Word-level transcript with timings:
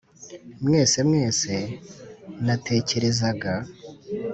mwese 0.65 0.99
mwese 1.09 1.53
natekerezaga'. 2.45 3.53